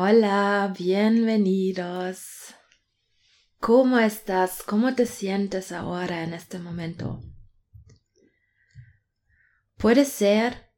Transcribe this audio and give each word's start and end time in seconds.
Hola, 0.00 0.72
bienvenidos. 0.78 2.54
¿Cómo 3.58 3.98
estás? 3.98 4.62
¿Cómo 4.62 4.94
te 4.94 5.06
sientes 5.06 5.72
ahora 5.72 6.22
en 6.22 6.34
este 6.34 6.60
momento? 6.60 7.20
Puede 9.76 10.04
ser 10.04 10.70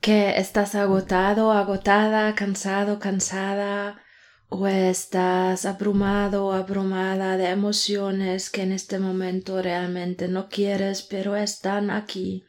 que 0.00 0.38
estás 0.38 0.76
agotado, 0.76 1.50
agotada, 1.50 2.32
cansado, 2.36 3.00
cansada, 3.00 4.00
o 4.48 4.68
estás 4.68 5.64
abrumado 5.64 6.52
abrumada 6.52 7.36
de 7.36 7.48
emociones 7.48 8.48
que 8.48 8.62
en 8.62 8.70
este 8.70 9.00
momento 9.00 9.60
realmente 9.60 10.28
no 10.28 10.48
quieres, 10.48 11.02
pero 11.02 11.34
están 11.34 11.90
aquí. 11.90 12.44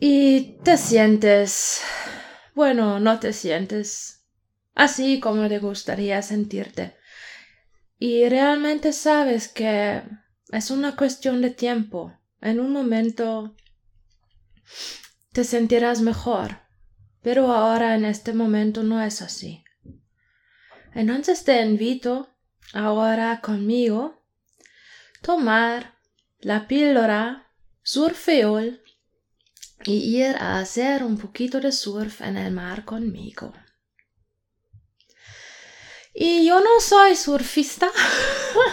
Y 0.00 0.58
te 0.64 0.76
sientes 0.76 1.80
bueno, 2.56 2.98
no 3.00 3.20
te 3.20 3.34
sientes 3.34 4.24
así 4.74 5.20
como 5.20 5.46
te 5.46 5.58
gustaría 5.58 6.22
sentirte. 6.22 6.96
Y 7.98 8.26
realmente 8.30 8.94
sabes 8.94 9.48
que 9.48 10.02
es 10.50 10.70
una 10.70 10.96
cuestión 10.96 11.42
de 11.42 11.50
tiempo. 11.50 12.18
En 12.40 12.58
un 12.58 12.72
momento 12.72 13.54
te 15.32 15.44
sentirás 15.44 16.00
mejor, 16.00 16.60
pero 17.20 17.52
ahora 17.52 17.94
en 17.94 18.06
este 18.06 18.32
momento 18.32 18.82
no 18.82 19.02
es 19.02 19.20
así. 19.20 19.62
Entonces 20.94 21.44
te 21.44 21.60
invito 21.60 22.30
ahora 22.72 23.42
conmigo 23.42 24.22
tomar 25.20 25.98
la 26.40 26.66
píldora 26.66 27.50
surfeol 27.82 28.80
y 29.84 30.18
ir 30.18 30.36
a 30.36 30.58
hacer 30.58 31.04
un 31.04 31.18
poquito 31.18 31.60
de 31.60 31.72
surf 31.72 32.20
en 32.22 32.36
el 32.36 32.52
mar 32.52 32.84
conmigo. 32.84 33.52
Y 36.14 36.46
yo 36.46 36.60
no 36.60 36.80
soy 36.80 37.14
surfista, 37.14 37.90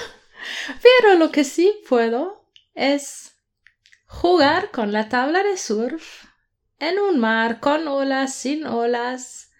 pero 0.82 1.16
lo 1.16 1.32
que 1.32 1.44
sí 1.44 1.74
puedo 1.88 2.48
es 2.74 3.36
jugar 4.08 4.72
con 4.72 4.92
la 4.92 5.10
tabla 5.10 5.44
de 5.44 5.58
surf 5.58 6.26
en 6.80 7.00
un 7.00 7.20
mar 7.20 7.60
con 7.60 7.88
olas, 7.88 8.34
sin 8.36 8.66
olas, 8.66 9.52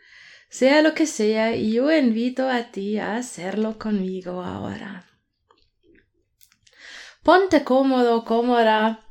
sea 0.50 0.82
lo 0.82 0.94
que 0.94 1.08
sea, 1.08 1.56
y 1.56 1.74
yo 1.74 1.92
invito 1.92 2.50
a 2.50 2.72
ti 2.72 3.00
a 3.00 3.16
hacerlo 3.16 3.78
conmigo 3.78 4.44
ahora. 4.44 5.06
Ponte 7.24 7.64
cómodo, 7.64 8.26
cómoda, 8.26 9.03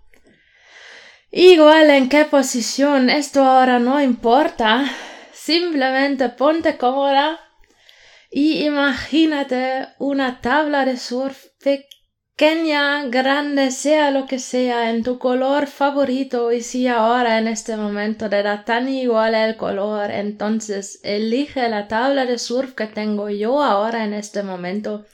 Igual 1.34 1.88
en 1.88 2.10
qué 2.10 2.26
posición, 2.26 3.08
esto 3.08 3.42
ahora 3.42 3.78
no 3.78 3.98
importa. 4.02 4.84
Simplemente 5.32 6.28
ponte 6.28 6.76
cómoda 6.76 7.40
y 8.30 8.66
imagínate 8.66 9.88
una 9.98 10.42
tabla 10.42 10.84
de 10.84 10.98
surf 10.98 11.46
pequeña, 11.64 13.04
grande, 13.04 13.70
sea 13.70 14.10
lo 14.10 14.26
que 14.26 14.38
sea, 14.38 14.90
en 14.90 15.02
tu 15.02 15.18
color 15.18 15.68
favorito 15.68 16.52
y 16.52 16.60
si 16.60 16.86
ahora 16.86 17.38
en 17.38 17.48
este 17.48 17.78
momento 17.78 18.28
te 18.28 18.42
da 18.42 18.66
tan 18.66 18.90
igual 18.90 19.34
el 19.34 19.56
color, 19.56 20.10
entonces 20.10 21.00
elige 21.02 21.66
la 21.70 21.88
tabla 21.88 22.26
de 22.26 22.38
surf 22.38 22.74
que 22.74 22.86
tengo 22.86 23.30
yo 23.30 23.62
ahora 23.62 24.04
en 24.04 24.12
este 24.12 24.42
momento, 24.42 25.06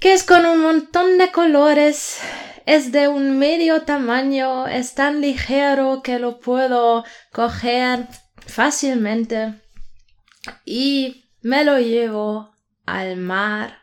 que 0.00 0.12
es 0.12 0.24
con 0.24 0.44
un 0.44 0.58
montón 0.58 1.18
de 1.18 1.30
colores 1.30 2.20
es 2.68 2.92
de 2.92 3.08
un 3.08 3.38
medio 3.38 3.84
tamaño, 3.84 4.66
es 4.66 4.94
tan 4.94 5.22
ligero 5.22 6.02
que 6.02 6.18
lo 6.18 6.38
puedo 6.38 7.02
coger 7.32 8.06
fácilmente. 8.46 9.54
Y 10.66 11.30
me 11.40 11.64
lo 11.64 11.78
llevo 11.78 12.54
al 12.84 13.16
mar. 13.16 13.78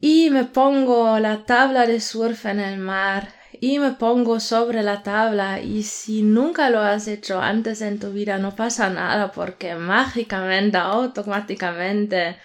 Y 0.00 0.30
me 0.30 0.42
pongo 0.42 1.20
la 1.20 1.44
tabla 1.44 1.86
de 1.86 2.00
surf 2.00 2.46
en 2.46 2.58
el 2.58 2.78
mar. 2.78 3.28
Y 3.60 3.78
me 3.78 3.92
pongo 3.92 4.40
sobre 4.40 4.82
la 4.82 5.04
tabla. 5.04 5.60
Y 5.60 5.84
si 5.84 6.22
nunca 6.22 6.70
lo 6.70 6.80
has 6.80 7.06
hecho 7.06 7.40
antes 7.40 7.82
en 7.82 8.00
tu 8.00 8.10
vida 8.10 8.38
no 8.38 8.56
pasa 8.56 8.90
nada 8.90 9.30
porque 9.30 9.76
mágicamente 9.76 10.78
automáticamente 10.78 12.36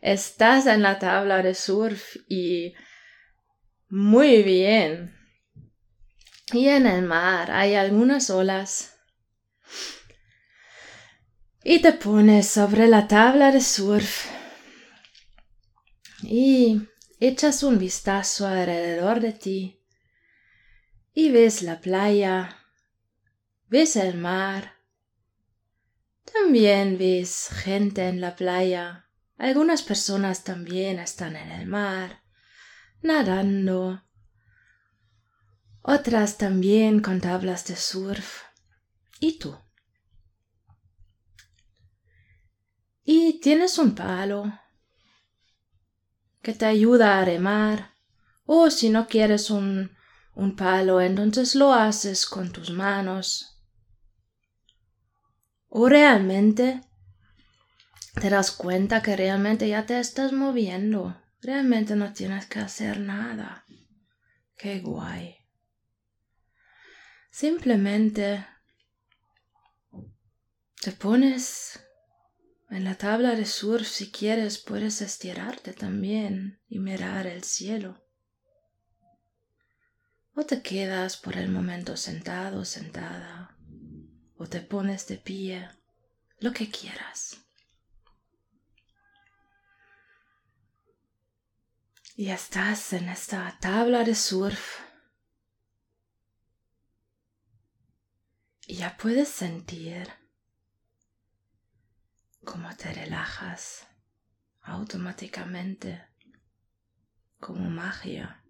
estás 0.00 0.64
en 0.64 0.80
la 0.80 0.98
tabla 0.98 1.42
de 1.42 1.54
surf 1.54 2.16
y 2.26 2.72
muy 3.92 4.42
bien. 4.42 5.14
Y 6.50 6.68
en 6.68 6.86
el 6.86 7.02
mar 7.02 7.50
hay 7.50 7.74
algunas 7.74 8.30
olas. 8.30 8.96
Y 11.62 11.80
te 11.80 11.92
pones 11.92 12.48
sobre 12.48 12.88
la 12.88 13.06
tabla 13.06 13.52
de 13.52 13.60
surf. 13.60 14.30
Y 16.22 16.88
echas 17.20 17.62
un 17.62 17.78
vistazo 17.78 18.46
alrededor 18.46 19.20
de 19.20 19.34
ti. 19.34 19.84
Y 21.12 21.30
ves 21.30 21.60
la 21.60 21.78
playa. 21.82 22.56
Ves 23.68 23.96
el 23.96 24.16
mar. 24.16 24.72
También 26.32 26.96
ves 26.96 27.50
gente 27.52 28.08
en 28.08 28.22
la 28.22 28.36
playa. 28.36 29.10
Algunas 29.36 29.82
personas 29.82 30.44
también 30.44 30.98
están 30.98 31.36
en 31.36 31.50
el 31.50 31.66
mar 31.66 32.21
nadando. 33.02 34.02
Otras 35.82 36.38
también 36.38 37.00
con 37.00 37.20
tablas 37.20 37.66
de 37.66 37.76
surf. 37.76 38.42
¿Y 39.20 39.38
tú? 39.38 39.56
Y 43.04 43.40
tienes 43.40 43.78
un 43.78 43.94
palo 43.94 44.52
que 46.40 46.52
te 46.52 46.66
ayuda 46.66 47.18
a 47.18 47.24
remar. 47.24 47.92
O 48.44 48.70
si 48.70 48.90
no 48.90 49.06
quieres 49.06 49.50
un, 49.50 49.96
un 50.34 50.56
palo, 50.56 51.00
entonces 51.00 51.54
lo 51.54 51.72
haces 51.72 52.26
con 52.26 52.52
tus 52.52 52.70
manos. 52.70 53.58
O 55.68 55.88
realmente 55.88 56.82
te 58.20 58.30
das 58.30 58.50
cuenta 58.50 59.02
que 59.02 59.16
realmente 59.16 59.68
ya 59.68 59.86
te 59.86 59.98
estás 59.98 60.32
moviendo. 60.32 61.21
Realmente 61.42 61.96
no 61.96 62.12
tienes 62.12 62.46
que 62.46 62.60
hacer 62.60 63.00
nada. 63.00 63.66
Qué 64.56 64.78
guay. 64.78 65.36
Simplemente 67.32 68.46
te 70.80 70.92
pones 70.92 71.80
en 72.70 72.84
la 72.84 72.94
tabla 72.94 73.34
de 73.34 73.44
surf 73.44 73.88
si 73.88 74.12
quieres 74.12 74.58
puedes 74.58 75.02
estirarte 75.02 75.72
también 75.72 76.60
y 76.68 76.78
mirar 76.78 77.26
el 77.26 77.42
cielo. 77.42 78.06
O 80.34 80.44
te 80.44 80.62
quedas 80.62 81.16
por 81.16 81.36
el 81.36 81.50
momento 81.50 81.96
sentado, 81.96 82.64
sentada, 82.64 83.58
o 84.36 84.46
te 84.46 84.60
pones 84.60 85.08
de 85.08 85.18
pie, 85.18 85.68
lo 86.38 86.52
que 86.52 86.70
quieras. 86.70 87.41
Y 92.14 92.28
estás 92.28 92.92
en 92.92 93.08
esta 93.08 93.56
tabla 93.58 94.04
de 94.04 94.14
surf. 94.14 94.80
Y 98.66 98.76
ya 98.76 98.96
puedes 98.98 99.30
sentir 99.30 100.12
cómo 102.44 102.74
te 102.76 102.92
relajas 102.92 103.86
automáticamente, 104.60 106.06
como 107.40 107.70
magia. 107.70 108.44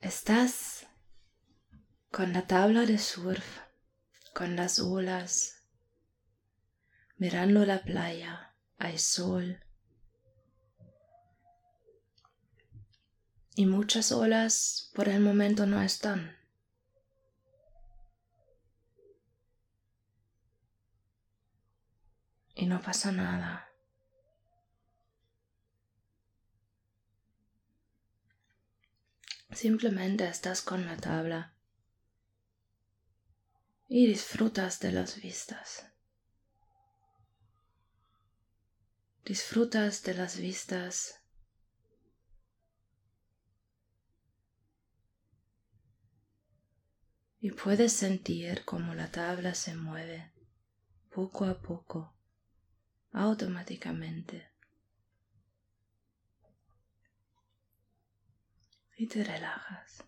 Estás 0.00 0.86
con 2.10 2.32
la 2.32 2.46
tabla 2.46 2.86
de 2.86 2.98
surf, 2.98 3.58
con 4.32 4.56
las 4.56 4.78
olas 4.80 5.63
mirando 7.24 7.64
la 7.64 7.80
playa, 7.80 8.54
hay 8.76 8.98
sol. 8.98 9.58
Y 13.54 13.64
muchas 13.64 14.12
olas 14.12 14.90
por 14.94 15.08
el 15.08 15.20
momento 15.20 15.64
no 15.64 15.80
están. 15.80 16.36
Y 22.54 22.66
no 22.66 22.82
pasa 22.82 23.10
nada. 23.10 23.70
Simplemente 29.50 30.28
estás 30.28 30.60
con 30.60 30.84
la 30.84 30.98
tabla 30.98 31.54
y 33.88 34.08
disfrutas 34.08 34.78
de 34.80 34.92
las 34.92 35.18
vistas. 35.22 35.93
Disfrutas 39.24 40.02
de 40.02 40.14
las 40.14 40.36
vistas. 40.38 41.24
y 47.44 47.50
puedes 47.50 47.92
sentir 47.92 48.64
cómo 48.64 48.94
la 48.94 49.10
tabla 49.10 49.54
se 49.54 49.74
mueve 49.74 50.32
poco 51.14 51.44
a 51.44 51.60
poco, 51.60 52.16
automáticamente. 53.12 54.50
Y 58.96 59.06
te 59.08 59.22
relajas. 59.22 60.03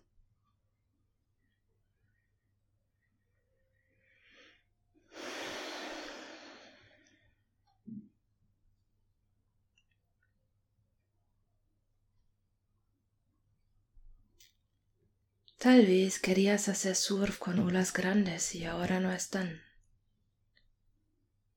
Tal 15.67 15.85
vez 15.85 16.19
querías 16.19 16.69
hacer 16.69 16.95
surf 16.95 17.39
con 17.39 17.59
olas 17.59 17.91
grandes 17.91 18.55
y 18.55 18.63
ahora 18.63 19.01
no 19.01 19.11
están. 19.11 19.61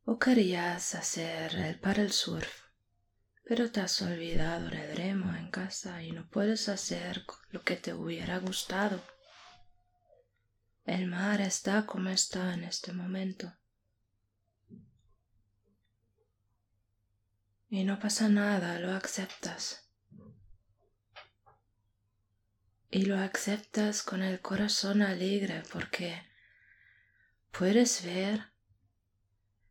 O 0.05 0.19
querías 0.19 0.97
hacer 0.97 1.55
el 1.55 1.79
paddle 1.79 2.09
surf, 2.09 2.65
pero 3.45 3.71
te 3.71 3.81
has 3.81 4.03
olvidado 4.03 4.69
del 4.69 4.97
remo 4.97 5.33
en 5.37 5.49
casa 5.53 6.03
y 6.03 6.11
no 6.11 6.29
puedes 6.29 6.69
hacer 6.69 7.25
lo 7.51 7.63
que 7.63 7.77
te 7.77 7.95
hubiera 7.95 8.39
gustado. 8.39 9.01
El 10.85 11.07
mar 11.07 11.41
está 11.41 11.87
como 11.87 12.11
está 12.11 12.53
en 12.55 12.65
este 12.65 12.93
momento. 12.93 13.57
Y 17.69 17.85
no 17.85 18.01
pasa 18.01 18.29
nada, 18.29 18.81
lo 18.81 18.91
aceptas 18.91 19.90
y 22.91 23.05
lo 23.05 23.17
aceptas 23.19 24.03
con 24.03 24.23
el 24.23 24.41
corazón 24.41 25.01
alegre 25.01 25.63
porque 25.73 26.23
puedes 27.53 28.05
ver 28.05 28.53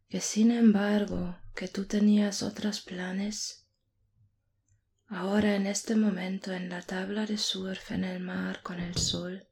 que 0.08 0.22
sin 0.22 0.52
embargo 0.52 1.38
que 1.54 1.68
tú 1.68 1.86
tenías 1.86 2.42
otros 2.42 2.80
planes, 2.80 3.68
ahora 5.08 5.56
en 5.56 5.68
este 5.68 5.96
momento 5.96 6.54
en 6.54 6.70
la 6.70 6.82
tabla 6.82 7.26
de 7.26 7.38
surf 7.38 7.92
en 7.92 8.06
el 8.06 8.22
mar 8.22 8.62
con 8.64 8.80
el 8.80 8.96
sol, 8.96 9.48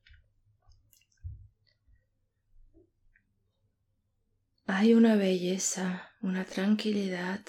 hay 4.66 4.94
una 4.94 5.16
belleza, 5.16 6.12
una 6.22 6.46
tranquilidad 6.46 7.42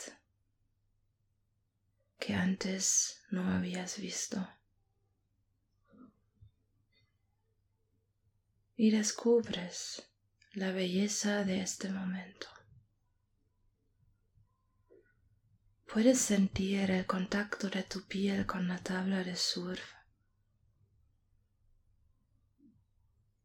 que 2.18 2.34
antes 2.34 3.22
no 3.30 3.48
habías 3.50 3.98
visto. 3.98 4.57
Y 8.80 8.92
descubres 8.92 10.08
la 10.52 10.70
belleza 10.70 11.42
de 11.42 11.62
este 11.62 11.90
momento. 11.90 12.46
Puedes 15.92 16.20
sentir 16.20 16.92
el 16.92 17.04
contacto 17.04 17.68
de 17.70 17.82
tu 17.82 18.06
piel 18.06 18.46
con 18.46 18.68
la 18.68 18.78
tabla 18.78 19.24
de 19.24 19.34
surf. 19.34 19.82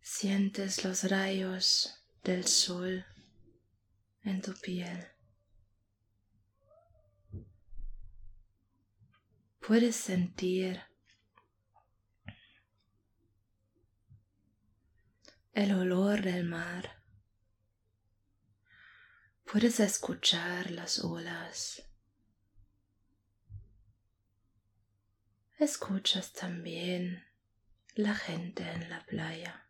Sientes 0.02 0.84
los 0.84 1.10
rayos 1.10 2.06
del 2.24 2.46
sol 2.46 3.04
en 4.22 4.40
tu 4.40 4.54
piel. 4.54 5.08
Puedes 9.66 9.96
sentir 9.96 10.80
el 15.54 15.72
olor 15.72 16.24
del 16.24 16.46
mar. 16.46 17.04
Puedes 19.46 19.80
escuchar 19.80 20.72
las 20.72 21.04
olas. 21.04 21.84
Escuchas 25.60 26.34
también 26.34 27.24
la 27.94 28.16
gente 28.16 28.68
en 28.68 28.90
la 28.90 29.06
playa 29.06 29.70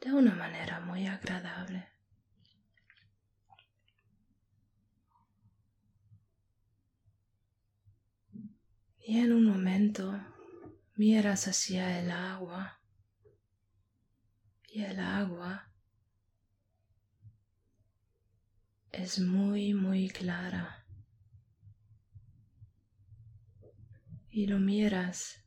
de 0.00 0.12
una 0.12 0.34
manera 0.34 0.80
muy 0.80 1.06
agradable. 1.06 1.88
Y 8.98 9.20
en 9.20 9.32
un 9.32 9.44
momento 9.46 10.20
miras 10.96 11.46
hacia 11.46 12.00
el 12.00 12.10
agua 12.10 12.80
y 14.74 14.82
el 14.82 14.98
agua 14.98 15.70
es 18.90 19.20
muy, 19.20 19.72
muy 19.72 20.08
clara. 20.08 20.84
Y 24.30 24.48
lo 24.48 24.58
miras 24.58 25.46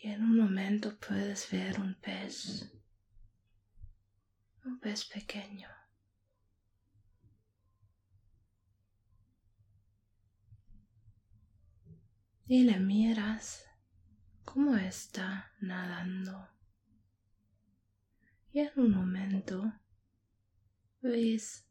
y 0.00 0.06
en 0.10 0.22
un 0.22 0.36
momento 0.36 0.96
puedes 0.96 1.50
ver 1.50 1.80
un 1.80 1.96
pez, 1.96 2.72
un 4.64 4.78
pez 4.78 5.04
pequeño. 5.06 5.68
Y 12.46 12.62
le 12.62 12.78
miras 12.78 13.69
cómo 14.52 14.74
está 14.76 15.52
nadando. 15.60 16.48
Y 18.52 18.58
en 18.60 18.70
un 18.76 18.90
momento 18.90 19.72
ves 21.00 21.68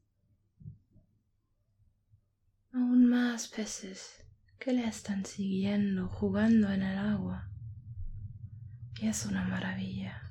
aún 2.71 3.09
más 3.09 3.49
peces 3.49 4.23
que 4.57 4.71
le 4.71 4.87
están 4.87 5.25
siguiendo, 5.25 6.07
jugando 6.07 6.71
en 6.71 6.83
el 6.83 6.97
agua. 6.97 7.49
Y 9.01 9.07
es 9.07 9.25
una 9.25 9.43
maravilla. 9.43 10.21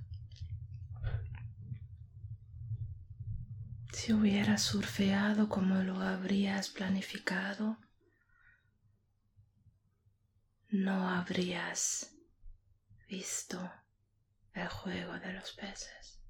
Si 3.93 4.15
hubieras 4.15 4.63
surfeado 4.63 5.51
como 5.51 5.75
lo 5.83 6.01
habrías 6.01 6.71
planificado, 6.71 7.77
no 10.71 11.11
habrías 11.11 12.18
visto 13.09 13.59
el 14.53 14.69
juego 14.69 15.19
de 15.19 15.33
los 15.33 15.53
peces. 15.53 16.21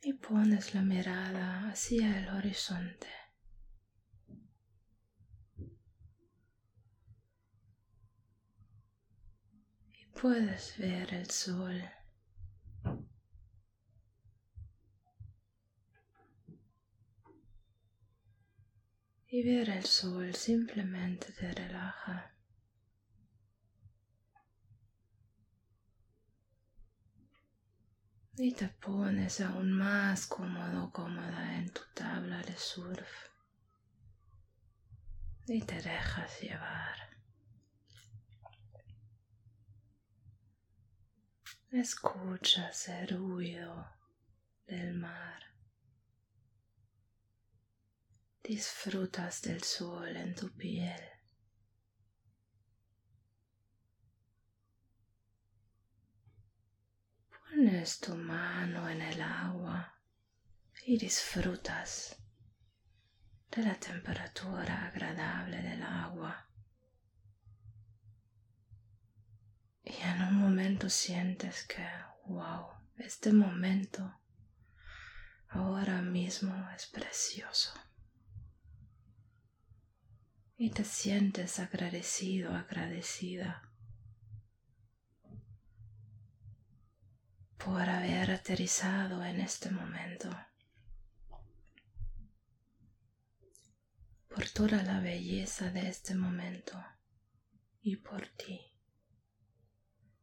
Y 0.00 0.14
pones 0.14 0.74
la 0.74 0.82
mirada 0.82 1.68
hacia 1.70 2.18
el 2.18 2.28
horizonte. 2.30 3.08
Y 9.92 10.06
puedes 10.14 10.78
ver 10.78 11.12
el 11.12 11.30
sol 11.30 11.97
y 19.38 19.42
ver 19.44 19.70
el 19.70 19.84
sol 19.84 20.34
simplemente 20.34 21.30
te 21.32 21.52
relaja. 21.52 22.34
Y 28.36 28.52
te 28.52 28.68
pones 28.68 29.40
aún 29.40 29.70
más 29.70 30.26
cómodo, 30.26 30.90
cómoda 30.90 31.56
en 31.56 31.70
tu 31.70 31.82
tabla 31.94 32.42
de 32.42 32.56
surf. 32.56 33.30
Y 35.46 35.62
te 35.62 35.80
dejas 35.82 36.40
llevar. 36.40 36.98
Escuchas 41.70 42.88
el 42.88 43.08
ruido 43.08 43.86
del 44.66 44.94
mar. 44.94 45.47
Disfrutas 48.48 49.42
del 49.42 49.62
sol 49.62 50.16
en 50.16 50.34
tu 50.34 50.48
piel. 50.56 51.02
Pones 57.28 58.00
tu 58.00 58.14
mano 58.14 58.88
en 58.88 59.02
el 59.02 59.20
agua 59.20 60.00
y 60.86 60.96
disfrutas 60.96 62.16
de 63.50 63.64
la 63.64 63.74
temperatura 63.74 64.86
agradable 64.86 65.60
del 65.60 65.82
agua. 65.82 66.48
Y 69.84 69.92
en 70.00 70.22
un 70.22 70.34
momento 70.36 70.88
sientes 70.88 71.64
que, 71.64 71.86
wow, 72.24 72.68
Este 72.96 73.30
momento 73.30 74.22
ahora 75.50 76.00
mismo 76.00 76.70
es 76.74 76.86
precioso. 76.86 77.87
Y 80.58 80.70
te 80.70 80.84
sientes 80.84 81.58
agradecido, 81.60 82.54
agradecida 82.54 83.62
por 87.56 87.80
haber 87.88 88.32
aterrizado 88.32 89.24
en 89.24 89.40
este 89.40 89.70
momento. 89.70 90.28
por 94.38 94.48
toda 94.50 94.84
la 94.84 95.00
belleza 95.00 95.68
de 95.72 95.88
este 95.88 96.14
momento 96.14 96.80
y 97.82 97.96
por 97.96 98.24
ti. 98.28 98.60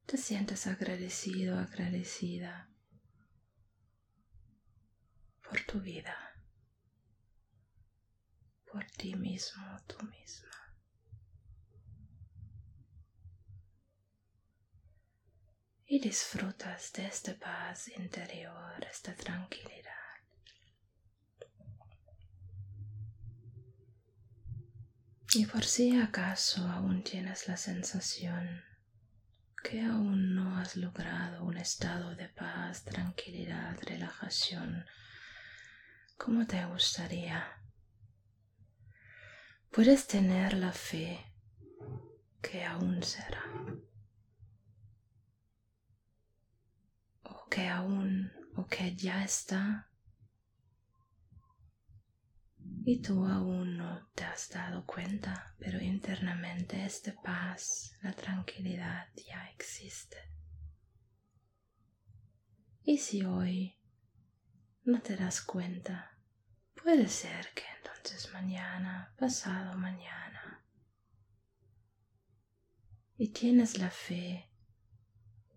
Te 0.06 0.18
sientes 0.18 0.68
agradecido, 0.68 1.60
agradecida 1.60 2.70
por 5.44 5.60
tu 5.66 5.82
vida, 5.82 6.16
por 8.76 8.84
ti 8.98 9.16
mismo, 9.16 9.64
tú 9.88 9.96
misma. 10.06 10.50
Y 15.88 16.02
disfrutas 16.02 16.92
de 16.92 17.06
esta 17.06 17.34
paz 17.40 17.88
interior, 17.88 18.86
esta 18.92 19.16
tranquilidad. 19.16 19.94
Y 25.36 25.46
por 25.46 25.64
si 25.64 25.98
acaso 25.98 26.68
aún 26.68 27.02
tienes 27.02 27.48
la 27.48 27.56
sensación 27.56 28.62
que 29.64 29.82
aún 29.86 30.36
no 30.36 30.58
has 30.58 30.76
logrado 30.76 31.46
un 31.46 31.56
estado 31.56 32.14
de 32.16 32.28
paz, 32.28 32.84
tranquilidad, 32.84 33.78
relajación 33.84 34.86
como 36.18 36.46
te 36.46 36.66
gustaría, 36.66 37.65
puedes 39.76 40.08
tener 40.08 40.54
la 40.54 40.72
fe 40.72 41.20
que 42.42 42.64
aún 42.64 43.04
será. 43.04 43.44
O 47.24 47.50
que 47.50 47.68
aún, 47.68 48.32
o 48.56 48.66
que 48.68 48.96
ya 48.96 49.26
está 49.26 49.92
y 52.86 53.02
tú 53.02 53.26
aún 53.26 53.76
no 53.76 54.08
te 54.16 54.24
has 54.24 54.48
dado 54.50 54.86
cuenta, 54.86 55.54
pero 55.60 55.82
internamente 55.82 56.86
esta 56.86 57.14
paz, 57.22 57.98
la 58.02 58.14
tranquilidad 58.14 59.10
ya 59.28 59.50
existe. 59.50 60.18
Y 62.84 62.98
si 63.00 63.26
hoy 63.26 63.78
no 64.86 65.02
te 65.02 65.18
das 65.18 65.42
cuenta, 65.42 66.18
puede 66.82 67.10
ser 67.10 67.50
que 67.54 67.76
entonces 68.06 68.32
mañana, 68.34 69.12
pasado 69.18 69.76
mañana, 69.80 70.64
y 73.18 73.30
tienes 73.30 73.80
la 73.80 73.90
fe 73.90 74.48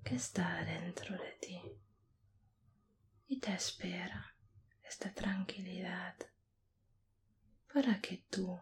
que 0.03 0.15
está 0.15 0.65
dentro 0.65 1.19
de 1.19 1.31
ti 1.43 1.61
y 3.27 3.39
te 3.39 3.53
espera 3.53 4.35
esta 4.83 5.13
tranquilidad 5.13 6.17
para 7.71 8.01
que 8.01 8.25
tú 8.31 8.59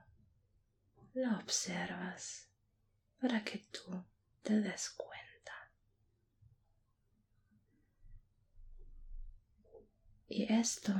la 1.14 1.38
observas, 1.38 2.50
para 3.20 3.44
que 3.44 3.58
tú 3.70 4.04
te 4.42 4.62
des 4.62 4.90
cuenta. 4.90 5.52
Y 10.26 10.52
esto 10.52 10.92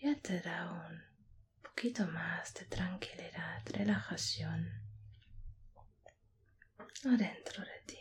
ya 0.00 0.20
te 0.20 0.40
da 0.40 0.72
un 0.72 1.09
poquito 1.80 2.06
más 2.08 2.52
de 2.52 2.66
tranquilidad, 2.66 3.62
relajación 3.72 4.70
adentro 7.06 7.64
de 7.64 7.80
ti. 7.86 7.98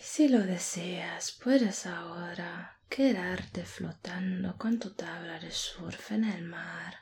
Si 0.00 0.30
lo 0.30 0.38
deseas, 0.38 1.32
puedes 1.32 1.84
ahora 1.84 2.80
quedarte 2.88 3.66
flotando 3.66 4.56
con 4.56 4.78
tu 4.78 4.94
tabla 4.94 5.38
de 5.38 5.50
surf 5.50 6.12
en 6.12 6.24
el 6.24 6.42
mar, 6.42 7.00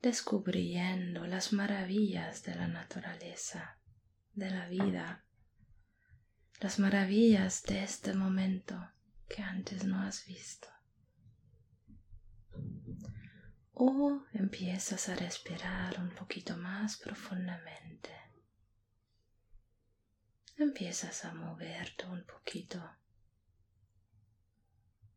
descubriendo 0.00 1.26
las 1.26 1.52
maravillas 1.52 2.42
de 2.42 2.54
la 2.54 2.68
naturaleza, 2.68 3.78
de 4.32 4.50
la 4.50 4.66
vida, 4.66 5.26
las 6.60 6.78
maravillas 6.78 7.62
de 7.64 7.82
este 7.82 8.14
momento 8.14 8.90
que 9.28 9.42
antes 9.42 9.84
no 9.84 10.00
has 10.02 10.24
visto. 10.26 10.68
O 13.72 14.22
empiezas 14.32 15.08
a 15.08 15.16
respirar 15.16 15.98
un 16.00 16.10
poquito 16.10 16.56
más 16.56 16.96
profundamente 16.96 18.24
empiezas 20.56 21.24
a 21.24 21.34
moverte 21.34 22.06
un 22.06 22.24
poquito 22.24 22.96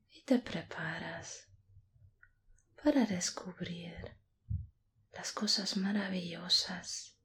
y 0.10 0.22
te 0.22 0.40
preparas 0.40 1.48
para 2.84 3.06
descubrir 3.06 4.18
las 5.14 5.32
cosas 5.32 5.78
maravillosas 5.78 7.17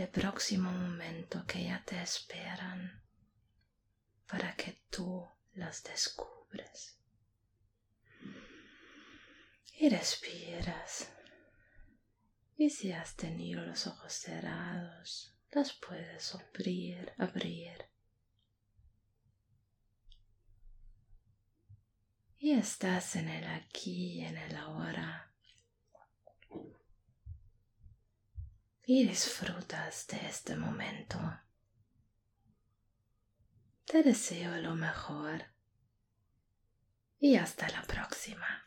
del 0.00 0.08
próximo 0.08 0.72
momento 0.72 1.44
que 1.46 1.64
ya 1.64 1.84
te 1.84 2.00
esperan 2.00 3.02
para 4.26 4.56
que 4.56 4.78
tú 4.88 5.28
las 5.52 5.84
descubres. 5.84 6.98
Y 9.78 9.90
respiras. 9.90 11.12
Y 12.56 12.70
si 12.70 12.92
has 12.92 13.14
tenido 13.14 13.62
los 13.66 13.86
ojos 13.86 14.14
cerrados, 14.14 15.34
los 15.52 15.74
puedes 15.74 16.34
abrir, 16.34 17.12
abrir. 17.18 17.84
Y 22.38 22.52
estás 22.52 23.16
en 23.16 23.28
el 23.28 23.46
aquí 23.46 24.24
en 24.24 24.38
el 24.38 24.56
ahora. 24.56 25.09
Y 28.92 29.06
disfrutas 29.06 30.08
de 30.08 30.16
este 30.26 30.56
momento. 30.56 31.16
Te 33.84 34.02
deseo 34.02 34.60
lo 34.60 34.74
mejor. 34.74 35.44
Y 37.20 37.36
hasta 37.36 37.68
la 37.68 37.82
próxima. 37.82 38.64